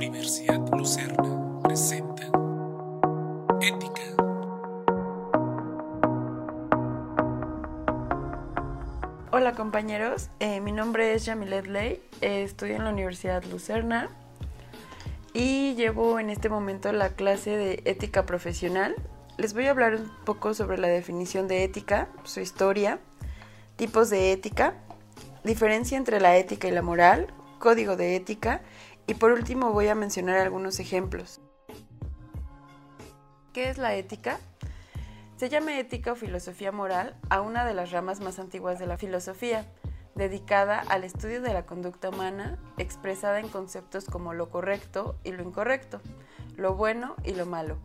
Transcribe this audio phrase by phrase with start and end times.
[0.00, 2.22] Universidad Lucerna presenta
[3.60, 4.00] Ética.
[9.30, 14.08] Hola compañeros, eh, mi nombre es Yamilet Ley, eh, estudio en la Universidad Lucerna
[15.34, 18.96] y llevo en este momento la clase de ética profesional.
[19.36, 23.00] Les voy a hablar un poco sobre la definición de ética, su historia,
[23.76, 24.76] tipos de ética,
[25.44, 28.62] diferencia entre la ética y la moral, código de ética
[29.06, 31.40] y por último voy a mencionar algunos ejemplos.
[33.52, 34.38] ¿Qué es la ética?
[35.36, 38.98] Se llama ética o filosofía moral a una de las ramas más antiguas de la
[38.98, 39.66] filosofía,
[40.14, 45.42] dedicada al estudio de la conducta humana expresada en conceptos como lo correcto y lo
[45.42, 46.00] incorrecto,
[46.56, 47.78] lo bueno y lo malo,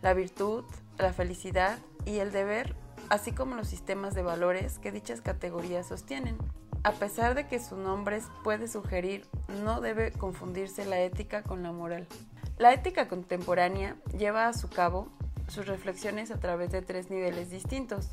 [0.00, 0.64] la virtud,
[0.98, 2.74] la felicidad y el deber,
[3.10, 6.38] así como los sistemas de valores que dichas categorías sostienen.
[6.84, 9.24] A pesar de que su nombre puede sugerir,
[9.62, 12.08] no debe confundirse la ética con la moral.
[12.58, 15.08] La ética contemporánea lleva a su cabo
[15.46, 18.10] sus reflexiones a través de tres niveles distintos.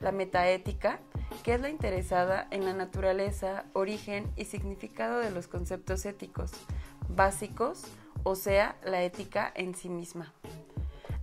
[0.00, 0.98] La metaética,
[1.42, 6.52] que es la interesada en la naturaleza, origen y significado de los conceptos éticos
[7.08, 7.84] básicos,
[8.22, 10.32] o sea, la ética en sí misma.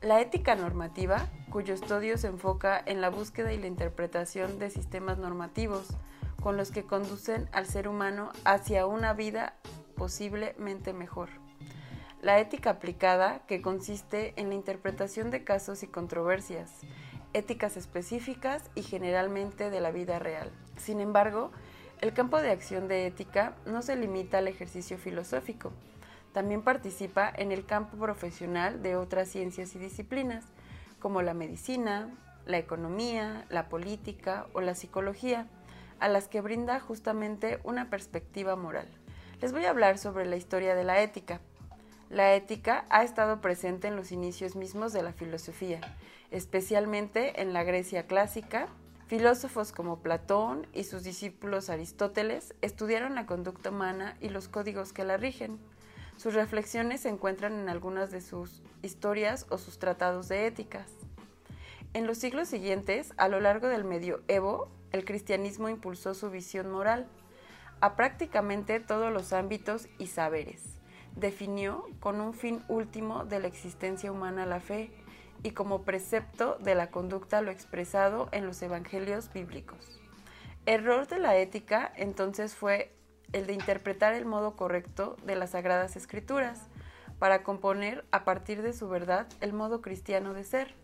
[0.02, 5.18] La ética normativa, cuyo estudio se enfoca en la búsqueda y la interpretación de sistemas
[5.18, 5.88] normativos,
[6.42, 9.54] con los que conducen al ser humano hacia una vida
[9.96, 11.30] posiblemente mejor.
[12.22, 16.72] La ética aplicada, que consiste en la interpretación de casos y controversias,
[17.34, 20.52] éticas específicas y generalmente de la vida real.
[20.78, 21.52] Sin embargo,
[22.02, 25.72] el campo de acción de ética no se limita al ejercicio filosófico,
[26.38, 30.46] también participa en el campo profesional de otras ciencias y disciplinas,
[31.00, 32.12] como la medicina,
[32.46, 35.48] la economía, la política o la psicología,
[36.00, 38.88] a las que brinda justamente una perspectiva moral.
[39.42, 41.42] Les voy a hablar sobre la historia de la ética.
[42.10, 45.82] La ética ha estado presente en los inicios mismos de la filosofía,
[46.32, 48.68] especialmente en la Grecia clásica.
[49.08, 55.04] Filósofos como Platón y sus discípulos Aristóteles estudiaron la conducta humana y los códigos que
[55.04, 55.60] la rigen.
[56.18, 60.90] Sus reflexiones se encuentran en algunas de sus historias o sus tratados de éticas.
[61.94, 67.08] En los siglos siguientes, a lo largo del medioevo, el cristianismo impulsó su visión moral
[67.82, 70.64] a prácticamente todos los ámbitos y saberes.
[71.16, 74.92] Definió con un fin último de la existencia humana la fe
[75.44, 80.00] y como precepto de la conducta lo expresado en los evangelios bíblicos.
[80.66, 82.94] Error de la ética entonces fue
[83.34, 86.68] el de interpretar el modo correcto de las sagradas escrituras
[87.20, 90.76] para componer a partir de su verdad el modo cristiano de ser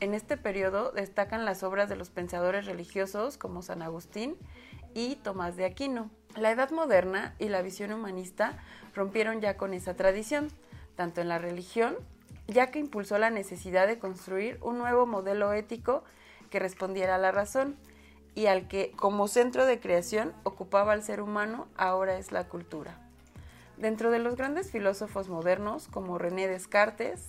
[0.00, 4.36] en este periodo destacan las obras de los pensadores religiosos como San Agustín
[4.94, 6.10] y Tomás de Aquino.
[6.36, 8.58] La Edad Moderna y la visión humanista
[8.94, 10.48] rompieron ya con esa tradición,
[10.96, 11.96] tanto en la religión,
[12.46, 16.04] ya que impulsó la necesidad de construir un nuevo modelo ético
[16.50, 17.76] que respondiera a la razón
[18.34, 22.98] y al que como centro de creación ocupaba al ser humano ahora es la cultura.
[23.78, 27.28] Dentro de los grandes filósofos modernos como René Descartes,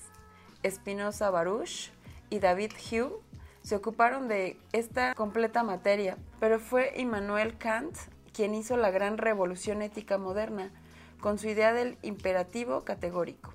[0.66, 1.92] Spinoza Baruch,
[2.30, 3.16] y David Hume
[3.62, 7.98] se ocuparon de esta completa materia, pero fue Immanuel Kant
[8.34, 10.72] quien hizo la gran revolución ética moderna
[11.20, 13.54] con su idea del imperativo categórico.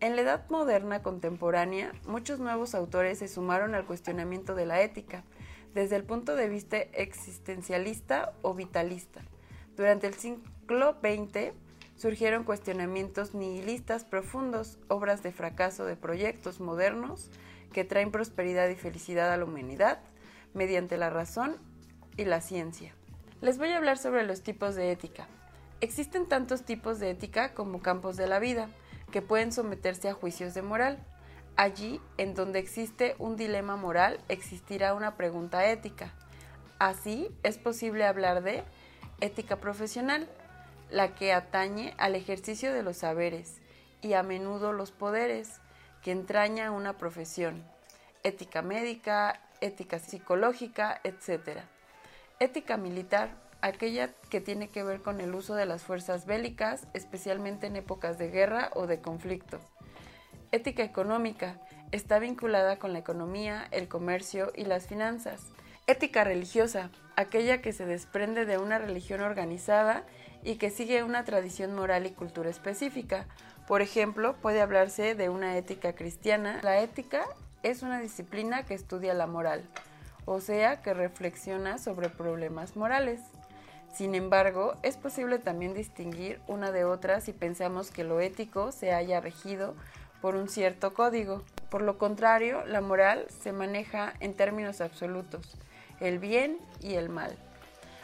[0.00, 5.22] En la edad moderna contemporánea, muchos nuevos autores se sumaron al cuestionamiento de la ética,
[5.74, 9.22] desde el punto de vista existencialista o vitalista.
[9.76, 11.52] Durante el siglo XX
[11.96, 17.30] surgieron cuestionamientos nihilistas profundos, obras de fracaso de proyectos modernos
[17.72, 19.98] que traen prosperidad y felicidad a la humanidad
[20.54, 21.56] mediante la razón
[22.16, 22.94] y la ciencia.
[23.40, 25.26] Les voy a hablar sobre los tipos de ética.
[25.80, 28.68] Existen tantos tipos de ética como campos de la vida
[29.10, 30.98] que pueden someterse a juicios de moral.
[31.56, 36.14] Allí, en donde existe un dilema moral, existirá una pregunta ética.
[36.78, 38.62] Así, es posible hablar de
[39.20, 40.28] ética profesional,
[40.90, 43.60] la que atañe al ejercicio de los saberes
[44.02, 45.60] y a menudo los poderes,
[46.02, 47.62] que entraña una profesión,
[48.22, 51.60] ética médica, ética psicológica, etc.
[52.40, 57.68] Ética militar, aquella que tiene que ver con el uso de las fuerzas bélicas, especialmente
[57.68, 59.60] en épocas de guerra o de conflicto.
[60.50, 61.56] Ética económica,
[61.92, 65.40] está vinculada con la economía, el comercio y las finanzas.
[65.86, 70.04] Ética religiosa, aquella que se desprende de una religión organizada
[70.42, 73.26] y que sigue una tradición moral y cultura específica,
[73.72, 76.60] por ejemplo, puede hablarse de una ética cristiana.
[76.62, 77.24] La ética
[77.62, 79.64] es una disciplina que estudia la moral,
[80.26, 83.22] o sea, que reflexiona sobre problemas morales.
[83.90, 88.92] Sin embargo, es posible también distinguir una de otra si pensamos que lo ético se
[88.92, 89.74] haya regido
[90.20, 91.42] por un cierto código.
[91.70, 95.56] Por lo contrario, la moral se maneja en términos absolutos,
[95.98, 97.34] el bien y el mal.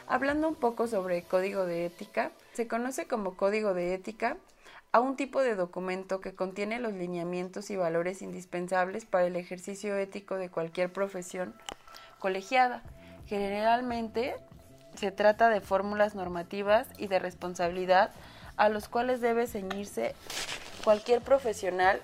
[0.07, 4.39] Hablando un poco sobre código de ética, se conoce como código de ética
[4.93, 9.97] a un tipo de documento que contiene los lineamientos y valores indispensables para el ejercicio
[9.97, 11.55] ético de cualquier profesión
[12.19, 12.83] colegiada.
[13.27, 14.35] Generalmente
[14.95, 18.11] se trata de fórmulas normativas y de responsabilidad
[18.57, 20.15] a los cuales debe ceñirse
[20.83, 22.03] cualquier profesional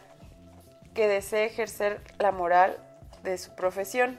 [0.94, 2.76] que desee ejercer la moral
[3.24, 4.18] de su profesión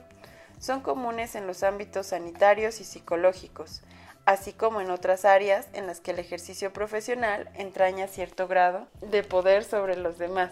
[0.59, 3.81] son comunes en los ámbitos sanitarios y psicológicos,
[4.25, 9.23] así como en otras áreas en las que el ejercicio profesional entraña cierto grado de
[9.23, 10.51] poder sobre los demás.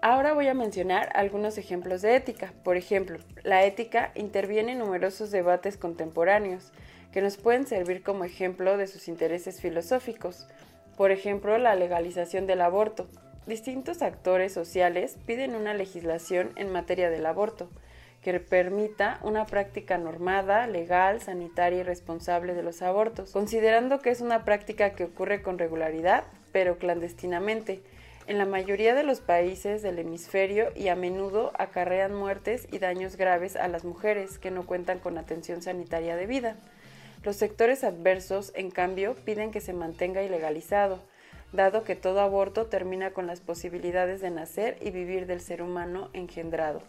[0.00, 2.52] Ahora voy a mencionar algunos ejemplos de ética.
[2.62, 6.70] Por ejemplo, la ética interviene en numerosos debates contemporáneos
[7.12, 10.46] que nos pueden servir como ejemplo de sus intereses filosóficos.
[10.96, 13.08] Por ejemplo, la legalización del aborto.
[13.46, 17.68] Distintos actores sociales piden una legislación en materia del aborto
[18.22, 24.20] que permita una práctica normada, legal, sanitaria y responsable de los abortos, considerando que es
[24.20, 27.80] una práctica que ocurre con regularidad, pero clandestinamente,
[28.26, 33.16] en la mayoría de los países del hemisferio y a menudo acarrean muertes y daños
[33.16, 36.56] graves a las mujeres que no cuentan con atención sanitaria debida.
[37.24, 41.02] Los sectores adversos, en cambio, piden que se mantenga ilegalizado,
[41.52, 46.10] dado que todo aborto termina con las posibilidades de nacer y vivir del ser humano
[46.12, 46.82] engendrado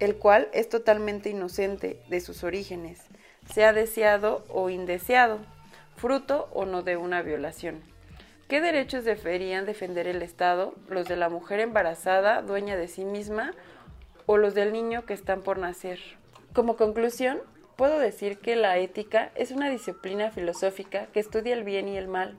[0.00, 3.00] el cual es totalmente inocente de sus orígenes,
[3.52, 5.38] sea deseado o indeseado,
[5.96, 7.82] fruto o no de una violación.
[8.48, 10.74] ¿Qué derechos deberían defender el Estado?
[10.88, 13.52] ¿Los de la mujer embarazada, dueña de sí misma,
[14.26, 16.00] o los del niño que están por nacer?
[16.52, 17.40] Como conclusión,
[17.80, 22.08] puedo decir que la ética es una disciplina filosófica que estudia el bien y el
[22.08, 22.36] mal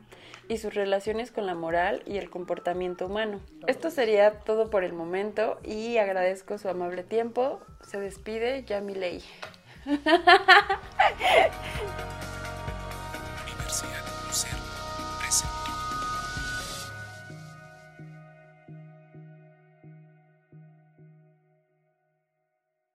[0.47, 3.39] y sus relaciones con la moral y el comportamiento humano.
[3.65, 7.59] Esto sería todo por el momento y agradezco su amable tiempo.
[7.89, 9.23] Se despide Yamilei.
[13.47, 14.70] Universidad